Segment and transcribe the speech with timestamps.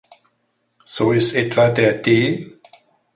[0.83, 2.57] So ist etwa der „D.